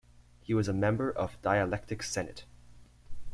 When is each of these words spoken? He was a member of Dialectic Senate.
He 0.41 0.55
was 0.55 0.67
a 0.67 0.73
member 0.73 1.11
of 1.11 1.39
Dialectic 1.43 2.01
Senate. 2.01 2.45